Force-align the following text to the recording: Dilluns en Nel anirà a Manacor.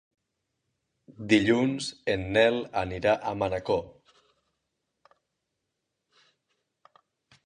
Dilluns 1.33 1.89
en 2.13 2.23
Nel 2.37 2.57
anirà 2.83 3.13
a 3.31 3.35
Manacor. 3.43 3.83